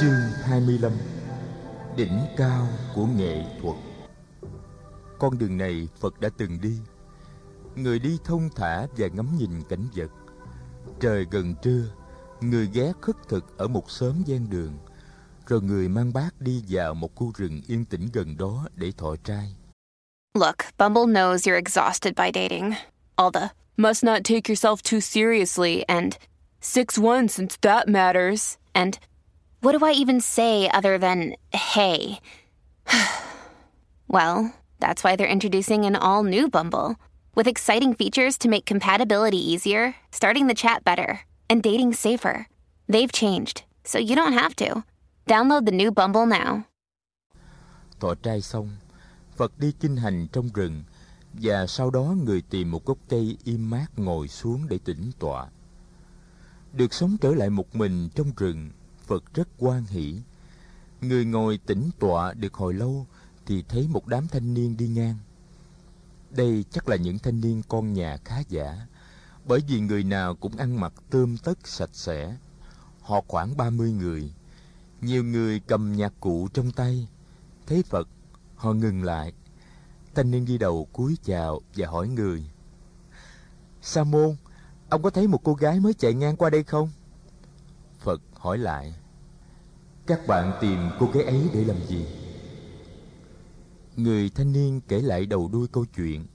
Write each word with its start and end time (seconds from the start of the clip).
Chương 0.00 0.30
25 0.44 0.92
Đỉnh 1.96 2.20
cao 2.36 2.66
của 2.94 3.06
nghệ 3.06 3.44
thuật 3.62 3.76
Con 5.18 5.38
đường 5.38 5.56
này 5.56 5.88
Phật 6.00 6.20
đã 6.20 6.28
từng 6.38 6.60
đi 6.60 6.76
Người 7.76 7.98
đi 7.98 8.18
thông 8.24 8.48
thả 8.56 8.86
và 8.96 9.06
ngắm 9.06 9.36
nhìn 9.38 9.50
cảnh 9.68 9.88
vật 9.94 10.10
Trời 11.00 11.26
gần 11.30 11.54
trưa 11.62 11.82
Người 12.40 12.68
ghé 12.72 12.92
khất 13.00 13.16
thực 13.28 13.58
ở 13.58 13.68
một 13.68 13.90
xóm 13.90 14.22
gian 14.26 14.50
đường 14.50 14.72
Rồi 15.46 15.62
người 15.62 15.88
mang 15.88 16.12
bát 16.12 16.40
đi 16.40 16.62
vào 16.68 16.94
một 16.94 17.14
khu 17.14 17.32
rừng 17.36 17.60
yên 17.68 17.84
tĩnh 17.84 18.08
gần 18.12 18.36
đó 18.36 18.68
để 18.74 18.92
thọ 18.98 19.16
trai 19.24 19.56
Look, 20.34 20.56
Bumble 20.78 21.12
knows 21.12 21.36
you're 21.36 21.62
exhausted 21.64 22.14
by 22.16 22.30
dating. 22.34 22.72
All 23.16 23.30
the 23.34 23.48
must 23.76 24.04
not 24.04 24.20
take 24.24 24.42
yourself 24.48 24.76
too 24.90 25.00
seriously 25.00 25.82
and 25.82 26.12
6-1 26.62 27.26
since 27.28 27.56
that 27.62 27.88
matters. 27.88 28.56
And 28.72 28.94
what 29.68 29.78
do 29.78 29.84
I 29.84 29.92
even 29.92 30.22
say 30.22 30.66
other 30.72 30.96
than 30.96 31.34
hey? 31.52 32.20
well, 34.08 34.54
that's 34.80 35.04
why 35.04 35.14
they're 35.14 35.28
introducing 35.28 35.84
an 35.84 35.94
all 35.94 36.24
new 36.24 36.48
Bumble 36.48 36.96
with 37.34 37.46
exciting 37.46 37.92
features 37.92 38.38
to 38.38 38.48
make 38.48 38.64
compatibility 38.64 39.36
easier, 39.36 39.94
starting 40.10 40.46
the 40.46 40.54
chat 40.54 40.84
better, 40.84 41.20
and 41.50 41.62
dating 41.62 41.92
safer. 41.92 42.46
They've 42.88 43.12
changed, 43.12 43.64
so 43.84 43.98
you 43.98 44.16
don't 44.16 44.32
have 44.32 44.56
to. 44.56 44.84
Download 45.26 45.66
the 45.66 45.72
new 45.72 45.90
Bumble 45.90 46.24
now. 46.24 46.64
Thọ 48.00 48.14
trai 48.22 48.40
xong 48.40 48.68
Phật 49.36 49.58
đi 49.58 49.72
kinh 49.80 49.96
hành 49.96 50.26
trong 50.32 50.48
rừng 50.54 50.84
Và 51.32 51.66
sau 51.66 51.90
đó 51.90 52.14
người 52.24 52.42
tìm 52.50 52.70
một 52.70 52.84
gốc 52.84 52.98
cây 53.08 53.36
im 53.44 53.70
mát 53.70 53.86
ngồi 53.96 54.28
xuống 54.28 54.68
để 54.68 54.78
tĩnh 54.84 55.10
tọa 55.18 55.46
Được 56.72 56.94
sống 56.94 57.16
trở 57.20 57.34
lại 57.34 57.50
một 57.50 57.76
mình 57.76 58.08
trong 58.14 58.30
rừng 58.36 58.70
Phật 59.08 59.34
rất 59.34 59.48
quan 59.58 59.84
hỷ 59.86 60.20
Người 61.00 61.24
ngồi 61.24 61.58
tĩnh 61.66 61.90
tọa 61.98 62.32
được 62.32 62.54
hồi 62.54 62.74
lâu 62.74 63.06
Thì 63.46 63.64
thấy 63.68 63.88
một 63.88 64.06
đám 64.06 64.28
thanh 64.28 64.54
niên 64.54 64.76
đi 64.76 64.88
ngang 64.88 65.16
Đây 66.30 66.64
chắc 66.70 66.88
là 66.88 66.96
những 66.96 67.18
thanh 67.18 67.40
niên 67.40 67.62
con 67.68 67.92
nhà 67.92 68.16
khá 68.24 68.40
giả 68.48 68.86
Bởi 69.44 69.60
vì 69.68 69.80
người 69.80 70.04
nào 70.04 70.34
cũng 70.34 70.56
ăn 70.56 70.80
mặc 70.80 70.92
tươm 71.10 71.36
tất 71.36 71.68
sạch 71.68 71.90
sẽ 71.92 72.36
Họ 73.00 73.24
khoảng 73.28 73.56
ba 73.56 73.70
mươi 73.70 73.92
người 73.92 74.32
Nhiều 75.00 75.24
người 75.24 75.60
cầm 75.60 75.92
nhạc 75.92 76.12
cụ 76.20 76.48
trong 76.54 76.72
tay 76.72 77.08
Thấy 77.66 77.82
Phật 77.82 78.08
Họ 78.58 78.72
ngừng 78.72 79.04
lại. 79.04 79.32
Thanh 80.14 80.30
niên 80.30 80.44
đi 80.44 80.58
đầu 80.58 80.88
cúi 80.92 81.16
chào 81.24 81.60
và 81.76 81.86
hỏi 81.86 82.08
người. 82.08 82.50
Sa 83.82 84.04
môn, 84.04 84.36
ông 84.88 85.02
có 85.02 85.10
thấy 85.10 85.26
một 85.28 85.40
cô 85.44 85.54
gái 85.54 85.80
mới 85.80 85.94
chạy 85.94 86.14
ngang 86.14 86.36
qua 86.36 86.50
đây 86.50 86.62
không? 86.62 86.90
Hỏi 88.38 88.58
lại. 88.58 88.94
Các 90.06 90.26
bạn 90.26 90.58
tìm 90.60 90.78
cô 91.00 91.06
gái 91.14 91.24
ấy 91.24 91.50
để 91.54 91.64
làm 91.64 91.76
gì? 91.86 92.06
Người 93.96 94.30
thanh 94.34 94.52
niên 94.52 94.80
kể 94.88 95.02
lại 95.02 95.26
đầu 95.26 95.50
đuôi 95.52 95.66
câu 95.72 95.84
chuyện. 95.96 96.26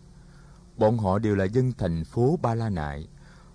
Bọn 0.77 0.97
họ 0.97 1.19
đều 1.19 1.35
là 1.35 1.45
dân 1.45 1.73
thành 1.77 2.03
phố 2.05 2.39
Ba 2.41 2.55
La 2.55 2.69
Nại. 2.69 3.07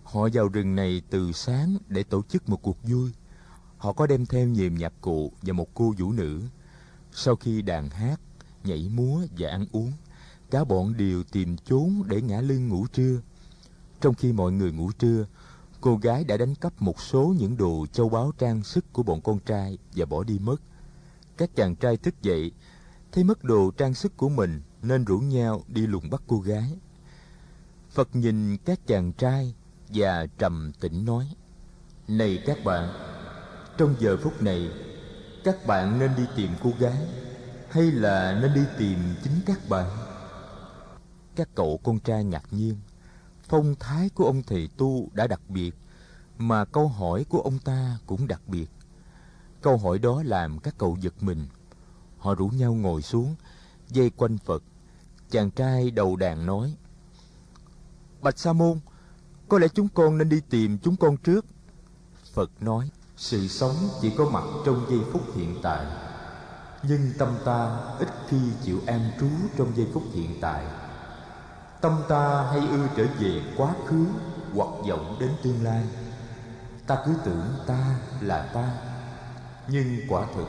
Họ 0.03 0.29
vào 0.33 0.49
rừng 0.49 0.75
này 0.75 1.03
từ 1.11 1.33
sáng 1.33 1.77
để 1.89 2.03
tổ 2.03 2.23
chức 2.23 2.49
một 2.49 2.63
cuộc 2.63 2.79
vui. 2.83 3.11
Họ 3.77 3.93
có 3.93 4.07
đem 4.07 4.27
theo 4.27 4.47
nhiều 4.47 4.71
nhạc 4.71 4.93
cụ 5.01 5.33
và 5.43 5.53
một 5.53 5.75
cô 5.75 5.95
vũ 5.99 6.13
nữ. 6.13 6.43
Sau 7.13 7.37
khi 7.37 7.63
đàn 7.63 7.91
hát, 7.91 8.21
nhảy 8.65 8.89
múa 8.89 9.21
và 9.39 9.51
ăn 9.51 9.67
uống 9.73 9.93
cả 10.51 10.65
bọn 10.65 10.97
đều 10.97 11.23
tìm 11.23 11.57
chốn 11.57 12.03
để 12.07 12.23
ngã 12.23 12.41
lưng 12.41 12.69
ngủ 12.69 12.87
trưa 12.93 13.21
trong 14.01 14.15
khi 14.15 14.33
mọi 14.33 14.53
người 14.53 14.73
ngủ 14.73 14.91
trưa 14.99 15.27
cô 15.81 15.97
gái 15.97 16.25
đã 16.25 16.37
đánh 16.37 16.55
cắp 16.55 16.83
một 16.83 17.01
số 17.01 17.35
những 17.39 17.57
đồ 17.57 17.87
châu 17.93 18.09
báu 18.09 18.33
trang 18.39 18.65
sức 18.65 18.93
của 18.93 19.03
bọn 19.03 19.21
con 19.21 19.39
trai 19.39 19.79
và 19.95 20.07
bỏ 20.07 20.25
đi 20.25 20.39
mất. 20.39 20.57
Các 21.37 21.51
chàng 21.57 21.77
trai 21.77 21.97
thức 21.97 22.23
dậy, 22.23 22.53
thấy 23.13 23.25
mất 23.25 23.45
đồ 23.45 23.71
trang 23.71 23.95
sức 23.95 24.17
của 24.17 24.29
mình 24.29 24.61
nên 24.83 25.05
rủ 25.05 25.19
nhau 25.19 25.63
đi 25.69 25.87
lùng 25.87 26.11
bắt 26.11 26.23
cô 26.27 26.41
gái. 26.41 26.79
Phật 27.91 28.17
nhìn 28.17 28.57
các 28.57 28.87
chàng 28.87 29.13
trai 29.13 29.55
và 29.89 30.27
trầm 30.39 30.73
tĩnh 30.81 31.05
nói, 31.05 31.29
này 32.09 32.43
các 32.47 32.65
bạn, 32.65 32.89
trong 33.79 33.95
giờ 33.99 34.17
phút 34.23 34.43
này, 34.43 34.71
các 35.45 35.67
bạn 35.67 35.99
nên 35.99 36.11
đi 36.17 36.25
tìm 36.37 36.51
cô 36.63 36.73
gái 36.79 37.09
hay 37.71 37.91
là 37.91 38.39
nên 38.43 38.55
đi 38.55 38.63
tìm 38.79 38.99
chính 39.25 39.41
các 39.47 39.69
bạn? 39.69 39.91
Các 41.37 41.49
cậu 41.55 41.81
con 41.83 41.99
trai 41.99 42.25
ngạc 42.25 42.45
nhiên 42.51 42.77
phong 43.49 43.75
thái 43.81 44.09
của 44.09 44.25
ông 44.25 44.43
thầy 44.43 44.69
tu 44.77 45.09
đã 45.13 45.27
đặc 45.27 45.41
biệt, 45.49 45.75
mà 46.39 46.65
câu 46.65 46.89
hỏi 46.89 47.25
của 47.29 47.41
ông 47.41 47.59
ta 47.59 47.99
cũng 48.07 48.29
đặc 48.29 48.41
biệt. 48.47 48.71
Câu 49.63 49.77
hỏi 49.77 49.99
đó 49.99 50.23
làm 50.27 50.59
các 50.59 50.75
cậu 50.79 50.97
giật 51.01 51.15
mình. 51.21 51.47
Họ 52.19 52.35
rủ 52.35 52.49
nhau 52.49 52.75
ngồi 52.75 53.03
xuống, 53.03 53.35
dây 53.89 54.11
quanh 54.11 54.39
phật. 54.39 54.63
Chàng 55.31 55.51
trai 55.51 55.91
đầu 55.91 56.17
đàn 56.17 56.47
nói, 56.47 56.77
bạch 58.21 58.39
sa 58.39 58.53
môn, 58.53 58.81
có 59.49 59.59
lẽ 59.59 59.69
chúng 59.69 59.89
con 59.89 60.19
nên 60.19 60.29
đi 60.29 60.41
tìm 60.51 60.79
chúng 60.79 60.97
con 60.97 61.17
trước. 61.17 61.47
Phật 62.35 62.51
nói, 62.61 62.91
sự 63.17 63.49
sống 63.49 63.75
chỉ 64.01 64.13
có 64.19 64.31
mặt 64.31 64.45
trong 64.67 64.87
giây 64.91 65.01
phút 65.13 65.23
hiện 65.35 65.57
tại, 65.63 65.87
nhưng 66.83 67.13
tâm 67.19 67.35
ta 67.45 67.79
ít 67.99 68.09
khi 68.29 68.39
chịu 68.63 68.81
an 68.87 69.11
trú 69.21 69.29
trong 69.57 69.77
giây 69.77 69.87
phút 69.93 70.03
hiện 70.15 70.39
tại 70.41 70.88
tâm 71.81 72.03
ta 72.09 72.47
hay 72.51 72.61
ưa 72.61 72.87
trở 72.97 73.07
về 73.21 73.43
quá 73.57 73.75
khứ 73.87 74.07
hoặc 74.55 74.69
vọng 74.89 75.17
đến 75.21 75.31
tương 75.43 75.65
lai? 75.65 75.83
Ta 76.87 76.99
cứ 77.07 77.13
tưởng 77.25 77.47
ta 77.67 77.95
là 78.21 78.51
ta, 78.55 78.71
nhưng 79.69 79.99
quả 80.09 80.27
thực, 80.35 80.49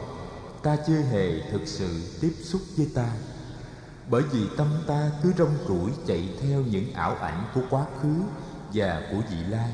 ta 0.63 0.77
chưa 0.87 0.99
hề 0.99 1.51
thực 1.51 1.61
sự 1.65 2.17
tiếp 2.21 2.33
xúc 2.43 2.61
với 2.77 2.89
ta. 2.95 3.09
Bởi 4.09 4.23
vì 4.23 4.47
tâm 4.57 4.67
ta 4.87 5.11
cứ 5.23 5.33
rong 5.37 5.57
ruổi 5.67 5.91
chạy 6.07 6.29
theo 6.41 6.61
những 6.61 6.93
ảo 6.93 7.15
ảnh 7.15 7.43
của 7.55 7.61
quá 7.69 7.85
khứ 8.01 8.15
và 8.73 9.01
của 9.11 9.21
vị 9.29 9.37
lai. 9.49 9.71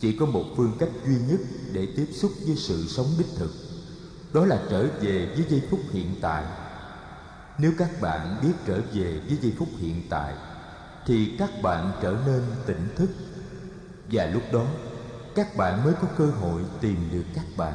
Chỉ 0.00 0.16
có 0.16 0.26
một 0.26 0.44
phương 0.56 0.76
cách 0.78 0.88
duy 1.06 1.16
nhất 1.28 1.40
để 1.72 1.88
tiếp 1.96 2.08
xúc 2.12 2.32
với 2.46 2.56
sự 2.56 2.86
sống 2.88 3.06
đích 3.18 3.26
thực, 3.36 3.50
đó 4.32 4.44
là 4.44 4.62
trở 4.70 4.86
về 5.00 5.26
với 5.34 5.44
giây 5.48 5.62
phút 5.70 5.80
hiện 5.92 6.14
tại 6.20 6.44
nếu 7.58 7.72
các 7.78 7.90
bạn 8.00 8.38
biết 8.42 8.52
trở 8.66 8.80
về 8.92 9.20
với 9.26 9.38
giây 9.42 9.54
phút 9.58 9.68
hiện 9.78 10.02
tại, 10.10 10.34
thì 11.06 11.36
các 11.38 11.50
bạn 11.62 11.92
trở 12.02 12.16
nên 12.26 12.42
tỉnh 12.66 12.88
thức. 12.96 13.10
Và 14.12 14.26
lúc 14.26 14.42
đó, 14.52 14.64
các 15.34 15.56
bạn 15.56 15.84
mới 15.84 15.94
có 15.94 16.08
cơ 16.18 16.26
hội 16.26 16.62
tìm 16.80 17.08
được 17.12 17.24
các 17.34 17.44
bạn. 17.56 17.74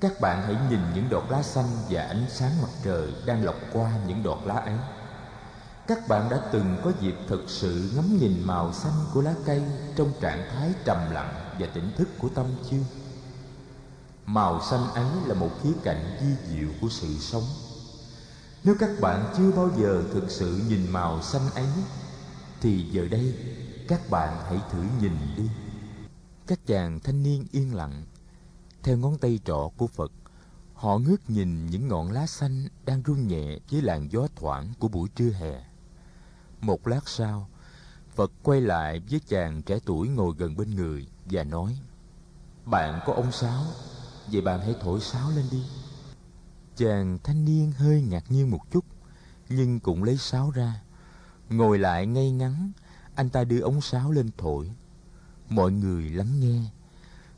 Các 0.00 0.12
bạn 0.20 0.42
hãy 0.42 0.56
nhìn 0.70 0.80
những 0.94 1.10
đọt 1.10 1.24
lá 1.30 1.42
xanh 1.42 1.68
và 1.90 2.02
ánh 2.02 2.26
sáng 2.28 2.62
mặt 2.62 2.68
trời 2.84 3.12
đang 3.26 3.44
lọc 3.44 3.56
qua 3.72 3.92
những 4.06 4.22
đọt 4.22 4.38
lá 4.44 4.54
ấy. 4.54 4.76
Các 5.86 6.08
bạn 6.08 6.28
đã 6.30 6.40
từng 6.52 6.76
có 6.84 6.92
dịp 7.00 7.14
thực 7.28 7.44
sự 7.46 7.90
ngắm 7.96 8.18
nhìn 8.18 8.42
màu 8.44 8.72
xanh 8.72 8.92
của 9.14 9.22
lá 9.22 9.34
cây 9.44 9.62
trong 9.96 10.12
trạng 10.20 10.48
thái 10.52 10.72
trầm 10.84 10.98
lặng 11.10 11.34
và 11.58 11.66
tỉnh 11.74 11.92
thức 11.96 12.08
của 12.18 12.28
tâm 12.28 12.46
chưa? 12.70 12.76
Màu 14.26 14.62
xanh 14.70 14.90
ấy 14.94 15.06
là 15.26 15.34
một 15.34 15.50
khía 15.62 15.72
cạnh 15.84 16.18
di 16.20 16.54
diệu 16.54 16.68
của 16.80 16.88
sự 16.88 17.08
sống 17.20 17.44
nếu 18.64 18.74
các 18.78 18.90
bạn 19.00 19.34
chưa 19.36 19.50
bao 19.50 19.70
giờ 19.78 20.04
thực 20.12 20.30
sự 20.30 20.60
nhìn 20.68 20.90
màu 20.90 21.22
xanh 21.22 21.50
ấy, 21.54 21.68
thì 22.60 22.82
giờ 22.90 23.08
đây 23.10 23.34
các 23.88 24.10
bạn 24.10 24.44
hãy 24.44 24.60
thử 24.70 24.82
nhìn 25.00 25.12
đi. 25.36 25.48
Các 26.46 26.66
chàng 26.66 27.00
thanh 27.00 27.22
niên 27.22 27.46
yên 27.52 27.74
lặng, 27.74 28.04
theo 28.82 28.96
ngón 28.96 29.18
tay 29.18 29.40
trọ 29.44 29.70
của 29.76 29.86
phật, 29.86 30.12
họ 30.74 30.98
ngước 30.98 31.30
nhìn 31.30 31.66
những 31.66 31.88
ngọn 31.88 32.12
lá 32.12 32.26
xanh 32.26 32.68
đang 32.84 33.02
rung 33.06 33.28
nhẹ 33.28 33.58
với 33.70 33.82
làn 33.82 34.12
gió 34.12 34.26
thoảng 34.36 34.72
của 34.78 34.88
buổi 34.88 35.08
trưa 35.08 35.30
hè. 35.30 35.64
Một 36.60 36.86
lát 36.86 37.08
sau, 37.08 37.48
phật 38.14 38.32
quay 38.42 38.60
lại 38.60 39.02
với 39.10 39.20
chàng 39.28 39.62
trẻ 39.62 39.78
tuổi 39.84 40.08
ngồi 40.08 40.34
gần 40.38 40.56
bên 40.56 40.74
người 40.74 41.06
và 41.24 41.44
nói, 41.44 41.78
bạn 42.64 43.00
có 43.06 43.12
ông 43.12 43.32
sáo 43.32 43.64
Vậy 44.32 44.40
bạn 44.40 44.60
hãy 44.60 44.74
thổi 44.80 45.00
sáo 45.00 45.30
lên 45.30 45.44
đi. 45.50 45.62
Chàng 46.78 47.18
thanh 47.24 47.44
niên 47.44 47.72
hơi 47.72 48.02
ngạc 48.02 48.24
nhiên 48.28 48.50
một 48.50 48.70
chút, 48.70 48.84
Nhưng 49.48 49.80
cũng 49.80 50.04
lấy 50.04 50.16
sáo 50.16 50.50
ra. 50.50 50.80
Ngồi 51.50 51.78
lại 51.78 52.06
ngay 52.06 52.30
ngắn, 52.30 52.72
Anh 53.14 53.30
ta 53.30 53.44
đưa 53.44 53.60
ống 53.60 53.80
sáo 53.80 54.12
lên 54.12 54.30
thổi. 54.38 54.70
Mọi 55.48 55.72
người 55.72 56.10
lắng 56.10 56.40
nghe. 56.40 56.70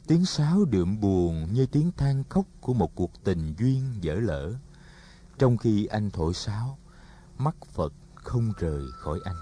Tiếng 0.07 0.25
sáo 0.25 0.65
đượm 0.65 1.01
buồn 1.01 1.49
như 1.53 1.67
tiếng 1.67 1.93
than 1.97 2.25
khóc 2.29 2.45
của 2.61 2.75
một 2.75 2.95
cuộc 2.95 3.11
tình 3.25 3.55
duyên 3.59 3.83
dở 4.01 4.15
lỡ. 4.15 4.53
Trong 5.39 5.57
khi 5.57 5.87
anh 5.87 6.11
thổi 6.11 6.35
sáo, 6.35 6.79
Mắt 7.39 7.57
Phật 7.73 7.93
không 8.15 8.53
rời 8.59 8.83
khỏi 8.99 9.21
anh. 9.25 9.37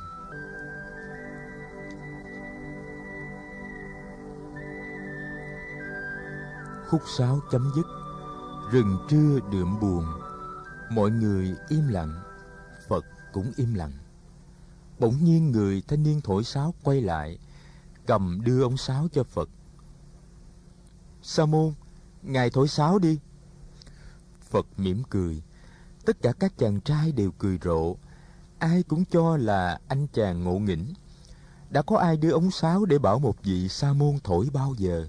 Khúc 6.89 7.03
sáo 7.19 7.41
chấm 7.51 7.73
dứt 7.77 8.08
rừng 8.73 8.97
trưa 9.09 9.41
đượm 9.53 9.81
buồn 9.81 10.05
mọi 10.91 11.11
người 11.11 11.55
im 11.69 11.89
lặng 11.89 12.21
phật 12.89 13.05
cũng 13.33 13.53
im 13.57 13.75
lặng 13.75 13.93
bỗng 14.99 15.25
nhiên 15.25 15.51
người 15.51 15.83
thanh 15.89 16.03
niên 16.03 16.21
thổi 16.21 16.45
sáo 16.45 16.75
quay 16.83 17.01
lại 17.01 17.39
cầm 18.07 18.41
đưa 18.45 18.63
ông 18.63 18.77
sáo 18.77 19.09
cho 19.13 19.25
phật 19.25 19.49
Sa 21.31 21.47
môn, 21.47 21.75
ngài 22.23 22.51
thổi 22.51 22.69
sáo 22.69 22.99
đi. 22.99 23.19
Phật 24.51 24.67
mỉm 24.77 25.03
cười. 25.11 25.43
Tất 26.05 26.23
cả 26.23 26.33
các 26.33 26.59
chàng 26.59 26.81
trai 26.81 27.13
đều 27.13 27.31
cười 27.39 27.59
rộ. 27.65 27.97
Ai 28.59 28.83
cũng 28.83 29.05
cho 29.05 29.37
là 29.37 29.81
anh 29.89 30.07
chàng 30.13 30.45
ngộ 30.45 30.59
nghĩnh. 30.59 30.95
Đã 31.71 31.83
có 31.83 31.99
ai 31.99 32.17
đưa 32.17 32.31
ống 32.31 32.51
sáo 32.51 32.85
để 32.85 32.99
bảo 32.99 33.19
một 33.19 33.43
vị 33.43 33.69
sa 33.69 33.93
môn 33.93 34.19
thổi 34.25 34.49
bao 34.53 34.75
giờ? 34.79 35.09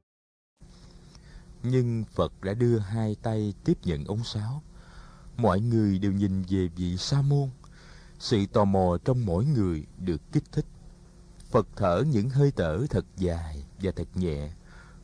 Nhưng 1.63 2.03
Phật 2.15 2.33
đã 2.43 2.53
đưa 2.53 2.77
hai 2.77 3.15
tay 3.21 3.53
tiếp 3.63 3.77
nhận 3.83 4.05
ống 4.05 4.23
sáo. 4.23 4.61
Mọi 5.37 5.61
người 5.61 5.99
đều 5.99 6.11
nhìn 6.11 6.43
về 6.49 6.69
vị 6.75 6.97
sa 6.97 7.21
môn. 7.21 7.49
Sự 8.19 8.45
tò 8.45 8.65
mò 8.65 8.97
trong 9.05 9.25
mỗi 9.25 9.45
người 9.45 9.85
được 9.97 10.21
kích 10.31 10.43
thích. 10.51 10.65
Phật 11.51 11.67
thở 11.75 12.03
những 12.11 12.29
hơi 12.29 12.51
thở 12.55 12.85
thật 12.89 13.05
dài 13.17 13.63
và 13.81 13.91
thật 13.95 14.07
nhẹ, 14.15 14.51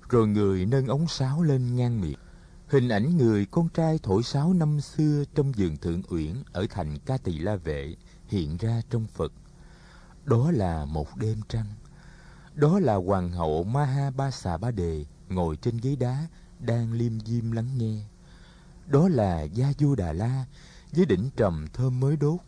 rồi 0.09 0.27
người 0.27 0.65
nâng 0.65 0.87
ống 0.87 1.07
sáo 1.07 1.43
lên 1.43 1.75
ngang 1.75 2.01
miệng. 2.01 2.19
Hình 2.67 2.89
ảnh 2.89 3.17
người 3.17 3.45
con 3.45 3.69
trai 3.69 3.99
thổi 4.03 4.23
sáo 4.23 4.53
năm 4.53 4.81
xưa 4.81 5.23
trong 5.35 5.51
vườn 5.51 5.77
thượng 5.77 6.01
uyển 6.09 6.43
ở 6.51 6.65
thành 6.69 6.97
Ca 7.05 7.17
Tỳ 7.17 7.39
La 7.39 7.55
Vệ 7.55 7.95
hiện 8.27 8.57
ra 8.57 8.81
trong 8.89 9.07
Phật. 9.07 9.31
Đó 10.25 10.51
là 10.51 10.85
một 10.85 11.17
đêm 11.17 11.37
trăng. 11.49 11.65
Đó 12.53 12.79
là 12.79 12.95
hoàng 12.95 13.31
hậu 13.31 13.63
Maha 13.63 14.09
Ba 14.09 14.31
Xà 14.31 14.57
Ba 14.57 14.71
Đề 14.71 15.05
ngồi 15.29 15.57
trên 15.57 15.77
ghế 15.77 15.95
đá 15.95 16.27
đang 16.59 16.91
liêm 16.91 17.19
diêm 17.19 17.51
lắng 17.51 17.77
nghe. 17.77 18.03
Đó 18.87 19.07
là 19.09 19.41
Gia 19.41 19.67
Du 19.79 19.95
Đà 19.95 20.13
La 20.13 20.45
với 20.91 21.05
đỉnh 21.05 21.29
trầm 21.37 21.67
thơm 21.73 21.99
mới 21.99 22.17
đốt. 22.17 22.39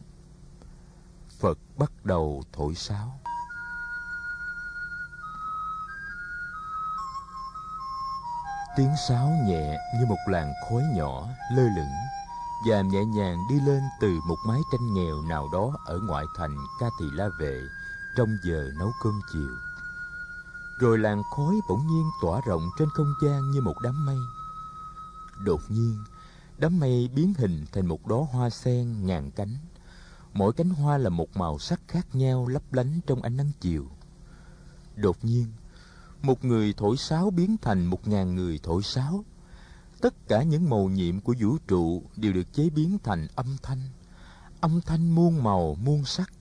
Phật 1.39 1.59
bắt 1.77 2.05
đầu 2.05 2.43
thổi 2.53 2.75
sáo. 2.75 3.19
Tiếng 8.77 8.93
sáo 9.07 9.29
nhẹ 9.47 9.77
như 9.99 10.05
một 10.05 10.17
làn 10.27 10.53
khói 10.69 10.83
nhỏ, 10.95 11.27
lơ 11.55 11.63
lửng, 11.63 11.93
và 12.69 12.81
nhẹ 12.81 13.05
nhàng 13.05 13.37
đi 13.49 13.59
lên 13.59 13.83
từ 13.99 14.19
một 14.27 14.37
mái 14.47 14.59
tranh 14.71 14.93
nghèo 14.93 15.21
nào 15.21 15.49
đó 15.53 15.77
ở 15.85 15.99
ngoại 15.99 16.25
thành 16.35 16.57
Ca 16.79 16.85
Tỳ 16.99 17.05
La 17.11 17.29
Vệ 17.39 17.61
trong 18.17 18.37
giờ 18.43 18.69
nấu 18.79 18.91
cơm 19.03 19.21
chiều. 19.33 19.68
Rồi 20.79 20.97
làn 20.97 21.23
khói 21.23 21.55
bỗng 21.69 21.87
nhiên 21.87 22.09
tỏa 22.21 22.41
rộng 22.45 22.69
trên 22.79 22.89
không 22.89 23.13
gian 23.21 23.51
như 23.51 23.61
một 23.61 23.75
đám 23.83 24.05
mây. 24.05 24.17
Đột 25.43 25.61
nhiên, 25.69 26.03
đám 26.57 26.79
mây 26.79 27.09
biến 27.15 27.33
hình 27.37 27.65
thành 27.71 27.85
một 27.85 28.07
đóa 28.07 28.19
hoa 28.31 28.49
sen 28.49 29.05
ngàn 29.05 29.31
cánh. 29.31 29.57
Mỗi 30.33 30.53
cánh 30.53 30.69
hoa 30.69 30.97
là 30.97 31.09
một 31.09 31.37
màu 31.37 31.59
sắc 31.59 31.81
khác 31.87 32.15
nhau 32.15 32.47
lấp 32.47 32.73
lánh 32.73 32.99
trong 33.07 33.21
ánh 33.21 33.37
nắng 33.37 33.51
chiều. 33.61 33.87
Đột 34.95 35.17
nhiên, 35.21 35.45
một 36.21 36.45
người 36.45 36.73
thổi 36.77 36.97
sáo 36.97 37.29
biến 37.29 37.57
thành 37.61 37.85
một 37.85 38.07
ngàn 38.07 38.35
người 38.35 38.59
thổi 38.63 38.83
sáo. 38.83 39.25
Tất 40.01 40.27
cả 40.27 40.43
những 40.43 40.69
màu 40.69 40.89
nhiệm 40.89 41.21
của 41.21 41.35
vũ 41.39 41.57
trụ 41.67 42.03
đều 42.15 42.33
được 42.33 42.53
chế 42.53 42.69
biến 42.69 42.97
thành 43.03 43.27
âm 43.35 43.57
thanh. 43.61 43.81
Âm 44.61 44.81
thanh 44.81 45.15
muôn 45.15 45.43
màu, 45.43 45.75
muôn 45.75 46.05
sắc. 46.05 46.33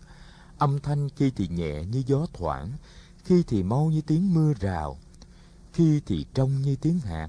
Âm 0.59 0.81
thanh 0.81 1.09
khi 1.17 1.31
thì 1.37 1.49
nhẹ 1.49 1.85
như 1.85 2.03
gió 2.07 2.27
thoảng, 2.33 2.73
khi 3.29 3.43
thì 3.47 3.63
mau 3.63 3.91
như 3.91 4.01
tiếng 4.01 4.35
mưa 4.35 4.53
rào, 4.61 4.99
khi 5.73 6.01
thì 6.07 6.27
trong 6.35 6.63
như 6.63 6.77
tiếng 6.77 6.99
hạt, 7.01 7.29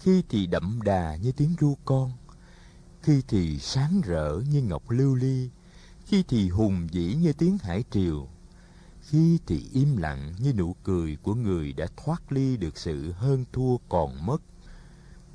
khi 0.00 0.22
thì 0.28 0.46
đậm 0.46 0.80
đà 0.84 1.16
như 1.16 1.32
tiếng 1.32 1.54
ru 1.60 1.76
con, 1.84 2.12
khi 3.02 3.22
thì 3.28 3.58
sáng 3.58 4.00
rỡ 4.04 4.40
như 4.50 4.62
ngọc 4.62 4.90
lưu 4.90 5.14
ly, 5.14 5.50
khi 6.06 6.24
thì 6.28 6.48
hùng 6.48 6.86
vĩ 6.92 7.14
như 7.14 7.32
tiếng 7.32 7.58
hải 7.58 7.84
triều, 7.90 8.28
khi 9.00 9.38
thì 9.46 9.68
im 9.72 9.96
lặng 9.96 10.34
như 10.38 10.52
nụ 10.52 10.76
cười 10.84 11.16
của 11.22 11.34
người 11.34 11.72
đã 11.72 11.86
thoát 11.96 12.32
ly 12.32 12.56
được 12.56 12.78
sự 12.78 13.12
hơn 13.12 13.44
thua 13.52 13.76
còn 13.88 14.26
mất. 14.26 14.42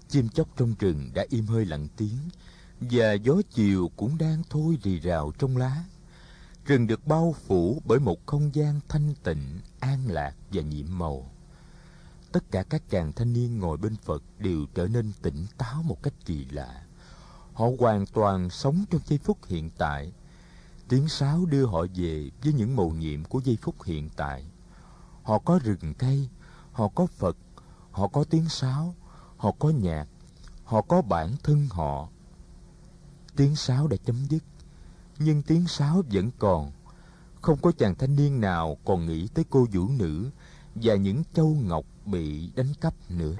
Chim 0.09 0.29
chóc 0.29 0.47
trong 0.57 0.75
rừng 0.79 1.09
đã 1.13 1.25
im 1.29 1.45
hơi 1.45 1.65
lặng 1.65 1.87
tiếng, 1.97 2.19
và 2.81 3.13
gió 3.13 3.33
chiều 3.53 3.91
cũng 3.95 4.17
đang 4.17 4.43
thôi 4.49 4.77
rì 4.83 4.99
rào 4.99 5.31
trong 5.39 5.57
lá. 5.57 5.83
Rừng 6.65 6.87
được 6.87 7.07
bao 7.07 7.35
phủ 7.45 7.81
bởi 7.85 7.99
một 7.99 8.25
không 8.25 8.55
gian 8.55 8.79
thanh 8.89 9.13
tịnh, 9.23 9.59
an 9.79 10.07
lạc 10.07 10.35
và 10.51 10.61
nhiệm 10.61 10.85
màu. 10.97 11.31
Tất 12.31 12.51
cả 12.51 12.63
các 12.63 12.89
chàng 12.89 13.13
thanh 13.13 13.33
niên 13.33 13.59
ngồi 13.59 13.77
bên 13.77 13.95
Phật 13.95 14.23
đều 14.39 14.65
trở 14.75 14.87
nên 14.87 15.11
tỉnh 15.21 15.45
táo 15.57 15.83
một 15.83 16.03
cách 16.03 16.13
kỳ 16.25 16.45
lạ. 16.45 16.85
Họ 17.53 17.65
hoàn 17.79 18.05
toàn 18.05 18.49
sống 18.49 18.85
trong 18.91 19.01
giây 19.05 19.19
phút 19.23 19.37
hiện 19.45 19.69
tại. 19.77 20.13
Tiếng 20.89 21.07
sáo 21.07 21.45
đưa 21.45 21.65
họ 21.65 21.85
về 21.95 22.29
với 22.43 22.53
những 22.53 22.75
mầu 22.75 22.91
nhiệm 22.91 23.23
của 23.23 23.39
giây 23.43 23.57
phút 23.61 23.83
hiện 23.83 24.09
tại. 24.15 24.45
Họ 25.23 25.39
có 25.39 25.59
rừng 25.63 25.93
cây, 25.97 26.29
họ 26.71 26.87
có 26.87 27.05
Phật, 27.05 27.37
họ 27.91 28.07
có 28.07 28.23
tiếng 28.23 28.49
sáo, 28.49 28.95
họ 29.37 29.51
có 29.59 29.69
nhạc, 29.69 30.07
họ 30.63 30.81
có 30.81 31.01
bản 31.01 31.35
thân 31.43 31.67
họ. 31.69 32.09
Tiếng 33.35 33.55
sáo 33.55 33.87
đã 33.87 33.97
chấm 34.05 34.25
dứt, 34.29 34.43
nhưng 35.25 35.41
tiếng 35.41 35.67
sáo 35.67 36.01
vẫn 36.11 36.29
còn. 36.39 36.71
Không 37.41 37.57
có 37.61 37.71
chàng 37.77 37.95
thanh 37.95 38.15
niên 38.15 38.41
nào 38.41 38.77
còn 38.85 39.05
nghĩ 39.05 39.27
tới 39.27 39.45
cô 39.49 39.67
vũ 39.73 39.87
nữ 39.99 40.29
và 40.75 40.95
những 40.95 41.23
châu 41.33 41.57
ngọc 41.63 41.85
bị 42.05 42.51
đánh 42.55 42.73
cắp 42.81 42.93
nữa. 43.09 43.35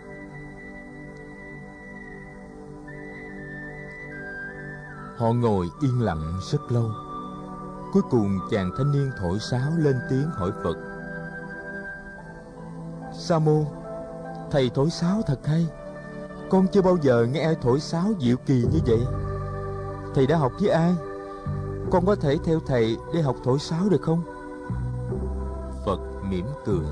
Họ 5.18 5.34
ngồi 5.34 5.68
yên 5.82 6.02
lặng 6.02 6.40
rất 6.52 6.72
lâu. 6.72 6.92
Cuối 7.94 8.04
cùng 8.10 8.40
chàng 8.52 8.72
thanh 8.78 8.92
niên 8.92 9.12
thổi 9.20 9.40
sáo 9.40 9.72
lên 9.78 9.96
tiếng 10.10 10.30
hỏi 10.30 10.52
Phật. 10.64 10.78
Sa 13.20 13.40
môn, 13.40 13.66
thầy 14.52 14.72
thổi 14.76 14.90
sáo 14.90 15.22
thật 15.28 15.40
hay. 15.48 15.68
Con 16.50 16.68
chưa 16.74 16.82
bao 16.82 16.98
giờ 17.02 17.28
nghe 17.32 17.42
ai 17.42 17.56
thổi 17.62 17.80
sáo 17.80 18.14
diệu 18.22 18.38
kỳ 18.38 18.66
như 18.74 18.80
vậy. 18.86 19.02
Thầy 20.16 20.28
đã 20.28 20.38
học 20.38 20.52
với 20.60 20.70
ai? 20.70 20.94
Con 21.92 22.06
có 22.06 22.16
thể 22.16 22.38
theo 22.46 22.60
thầy 22.60 22.98
để 23.14 23.22
học 23.22 23.36
thổi 23.44 23.60
sáo 23.60 23.90
được 23.90 24.02
không? 24.02 24.24
Phật 25.86 26.00
mỉm 26.30 26.46
cười. 26.66 26.86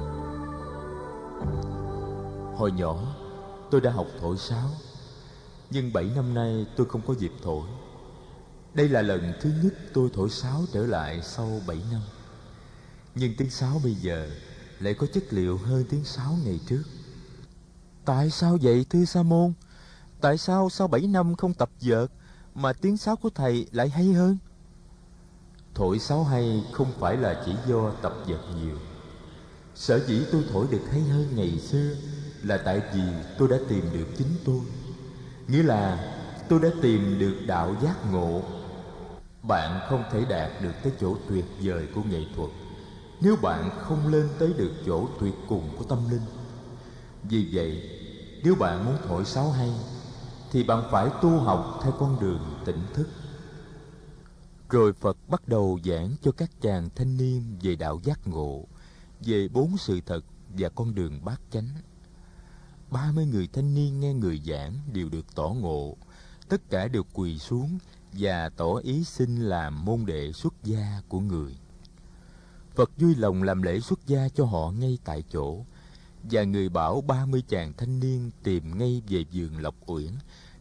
Hồi 2.56 2.72
nhỏ, 2.72 3.16
tôi 3.72 3.82
đã 3.82 3.92
học 3.92 4.08
thổi 4.22 4.38
sáo. 4.38 4.70
Nhưng 5.70 5.94
bảy 5.94 6.12
năm 6.16 6.34
nay 6.34 6.66
tôi 6.78 6.88
không 6.88 7.02
có 7.08 7.14
dịp 7.14 7.32
thổi. 7.44 7.68
Đây 8.74 8.90
là 8.90 9.02
lần 9.02 9.34
thứ 9.42 9.52
nhất 9.64 9.74
tôi 9.94 10.10
thổi 10.14 10.30
sáo 10.30 10.62
trở 10.74 10.86
lại 10.86 11.22
sau 11.24 11.50
bảy 11.68 11.82
năm. 11.92 12.02
Nhưng 13.16 13.34
tiếng 13.38 13.50
sáo 13.50 13.82
bây 13.84 13.96
giờ 13.96 14.30
lại 14.80 14.94
có 14.94 15.08
chất 15.14 15.24
liệu 15.30 15.58
hơn 15.58 15.84
tiếng 15.90 16.04
sáo 16.04 16.38
ngày 16.46 16.60
trước. 16.68 16.84
Tại 18.06 18.30
sao 18.30 18.58
vậy 18.62 18.86
thưa 18.90 19.06
Sa 19.06 19.24
môn? 19.24 19.54
Tại 20.22 20.38
sao 20.38 20.70
sau 20.70 20.88
bảy 20.88 21.08
năm 21.08 21.36
không 21.36 21.54
tập 21.54 21.70
vợt 21.82 22.12
mà 22.56 22.74
tiếng 22.74 22.98
sáo 22.98 23.16
của 23.16 23.30
thầy 23.30 23.68
lại 23.72 23.90
hay 23.90 24.14
hơn? 24.14 24.38
Thổi 25.82 26.00
sáo 26.00 26.24
hay 26.24 26.64
không 26.72 26.92
phải 27.00 27.18
là 27.18 27.42
chỉ 27.46 27.52
do 27.68 27.92
tập 28.02 28.14
vật 28.28 28.40
nhiều. 28.62 28.78
Sở 29.76 30.00
dĩ 30.08 30.22
tôi 30.32 30.44
thổi 30.52 30.68
được 30.72 30.82
hay 30.92 31.02
hơn 31.02 31.28
ngày 31.36 31.60
xưa 31.60 31.94
là 32.44 32.58
tại 32.58 32.82
vì 32.94 33.02
tôi 33.38 33.48
đã 33.48 33.58
tìm 33.70 33.86
được 33.94 34.06
chính 34.18 34.28
tôi. 34.46 34.60
Nghĩa 35.48 35.64
là 35.64 36.14
tôi 36.50 36.60
đã 36.60 36.70
tìm 36.82 37.20
được 37.20 37.36
đạo 37.48 37.76
giác 37.84 38.12
ngộ. 38.12 38.42
Bạn 39.44 39.80
không 39.90 40.04
thể 40.12 40.26
đạt 40.30 40.52
được 40.62 40.74
tới 40.84 40.94
chỗ 41.02 41.16
tuyệt 41.30 41.46
vời 41.62 41.88
của 41.96 42.02
nghệ 42.10 42.22
thuật 42.36 42.50
nếu 43.22 43.36
bạn 43.42 43.70
không 43.80 44.08
lên 44.08 44.30
tới 44.40 44.54
được 44.58 44.72
chỗ 44.86 45.08
tuyệt 45.20 45.34
cùng 45.48 45.70
của 45.78 45.84
tâm 45.84 46.10
linh. 46.12 46.26
Vì 47.24 47.50
vậy, 47.54 47.90
nếu 48.44 48.56
bạn 48.56 48.86
muốn 48.86 48.98
thổi 49.08 49.26
sáo 49.26 49.52
hay 49.52 49.72
thì 50.52 50.64
bạn 50.64 50.84
phải 50.92 51.10
tu 51.22 51.30
học 51.30 51.80
theo 51.84 51.92
con 52.00 52.20
đường 52.20 52.62
tỉnh 52.66 52.82
thức. 52.94 53.08
Rồi 54.72 54.94
Phật 54.94 55.18
bắt 55.30 55.48
đầu 55.48 55.80
giảng 55.86 56.16
cho 56.22 56.32
các 56.32 56.52
chàng 56.62 56.90
thanh 56.96 57.18
niên 57.18 57.58
về 57.62 57.76
đạo 57.76 58.00
giác 58.04 58.28
ngộ, 58.28 58.66
về 59.20 59.48
bốn 59.48 59.78
sự 59.78 60.00
thật 60.06 60.26
và 60.50 60.70
con 60.70 60.96
đường 60.96 61.26
bát 61.26 61.42
chánh. 61.52 61.70
Ba 62.92 63.12
mươi 63.12 63.26
người 63.26 63.50
thanh 63.54 63.74
niên 63.74 64.00
nghe 64.00 64.14
người 64.14 64.42
giảng 64.46 64.74
đều 64.94 65.10
được 65.10 65.36
tỏ 65.36 65.48
ngộ, 65.48 65.98
tất 66.50 66.70
cả 66.70 66.88
đều 66.88 67.04
quỳ 67.14 67.38
xuống 67.38 67.78
và 68.14 68.50
tỏ 68.50 68.74
ý 68.84 69.04
xin 69.04 69.36
làm 69.36 69.86
môn 69.86 70.06
đệ 70.06 70.32
xuất 70.32 70.54
gia 70.64 71.02
của 71.08 71.20
người. 71.20 71.56
Phật 72.76 72.92
vui 72.98 73.16
lòng 73.16 73.44
làm 73.44 73.62
lễ 73.62 73.80
xuất 73.80 74.08
gia 74.08 74.30
cho 74.30 74.46
họ 74.46 74.72
ngay 74.72 74.98
tại 75.06 75.24
chỗ 75.30 75.66
và 76.24 76.44
người 76.44 76.70
bảo 76.70 77.02
ba 77.02 77.26
mươi 77.26 77.44
chàng 77.48 77.74
thanh 77.78 78.00
niên 78.00 78.32
tìm 78.44 78.78
ngay 78.78 79.02
về 79.08 79.24
vườn 79.34 79.58
Lộc 79.58 79.76
Uyển 79.86 80.12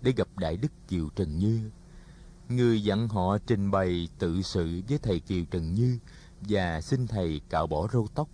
để 0.03 0.13
gặp 0.17 0.29
Đại 0.37 0.57
Đức 0.57 0.73
Diệu 0.89 1.09
Trần 1.17 1.39
Như. 1.39 1.71
Người 2.51 2.83
dặn 2.83 3.09
họ 3.09 3.39
trình 3.47 3.71
bày 3.71 4.09
tự 4.19 4.43
sự 4.43 4.81
với 4.89 4.99
thầy 4.99 5.21
Kiều 5.21 5.45
Trần 5.51 5.75
Như 5.75 5.99
và 6.41 6.81
xin 6.81 7.07
thầy 7.07 7.41
cạo 7.49 7.67
bỏ 7.67 7.89
râu 7.93 8.09
tóc, 8.15 8.29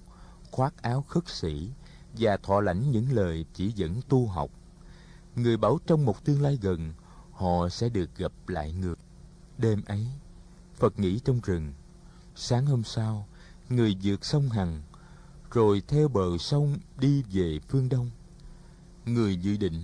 khoác 0.50 0.82
áo 0.82 1.02
khất 1.08 1.28
sĩ 1.28 1.70
và 2.18 2.36
thọ 2.36 2.60
lãnh 2.60 2.90
những 2.90 3.12
lời 3.12 3.44
chỉ 3.54 3.72
dẫn 3.72 4.00
tu 4.08 4.26
học. 4.26 4.50
Người 5.34 5.56
bảo 5.56 5.78
trong 5.86 6.04
một 6.04 6.24
tương 6.24 6.42
lai 6.42 6.58
gần, 6.62 6.92
họ 7.32 7.68
sẽ 7.68 7.88
được 7.88 8.16
gặp 8.16 8.32
lại 8.46 8.72
ngược 8.72 8.98
Đêm 9.58 9.82
ấy, 9.86 10.06
Phật 10.74 10.98
nghỉ 10.98 11.18
trong 11.18 11.40
rừng. 11.44 11.72
Sáng 12.34 12.66
hôm 12.66 12.84
sau, 12.84 13.26
người 13.68 13.96
vượt 14.02 14.24
sông 14.24 14.48
Hằng, 14.48 14.82
rồi 15.50 15.82
theo 15.88 16.08
bờ 16.08 16.38
sông 16.38 16.78
đi 16.98 17.22
về 17.32 17.58
phương 17.68 17.88
đông. 17.88 18.10
Người 19.04 19.36
dự 19.36 19.56
định 19.56 19.82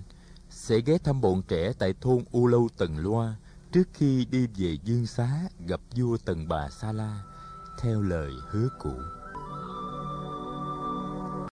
sẽ 0.50 0.80
ghé 0.80 0.98
thăm 0.98 1.20
bọn 1.20 1.42
trẻ 1.48 1.72
tại 1.78 1.94
thôn 2.00 2.24
U 2.30 2.46
Lâu 2.46 2.68
Tần 2.76 2.98
Loa 2.98 3.36
trước 3.72 3.88
khi 3.94 4.24
đi 4.24 4.46
về 4.56 4.76
Dương 4.84 5.06
Xá, 5.06 5.28
gặp 5.66 5.80
vua 5.96 6.16
Tần 6.24 6.48
Bà 6.48 6.68
Sa 6.70 6.92
La, 6.92 7.22
theo 7.78 8.02
lời 8.02 8.32
hứa 8.48 8.68
cũ. 8.78 8.94